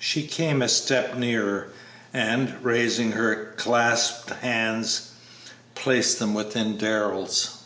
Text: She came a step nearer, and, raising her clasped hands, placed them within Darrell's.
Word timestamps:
She 0.00 0.26
came 0.26 0.60
a 0.60 0.68
step 0.68 1.14
nearer, 1.16 1.68
and, 2.12 2.52
raising 2.64 3.12
her 3.12 3.54
clasped 3.56 4.30
hands, 4.30 5.12
placed 5.76 6.18
them 6.18 6.34
within 6.34 6.76
Darrell's. 6.76 7.58